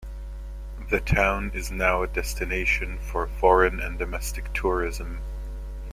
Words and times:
The 0.89 0.99
town 0.99 1.51
is 1.53 1.69
now 1.69 2.01
a 2.01 2.07
destination 2.07 2.97
for 2.97 3.27
foreign 3.27 3.79
and 3.79 3.99
domestic 3.99 4.51
tourism. 4.51 5.21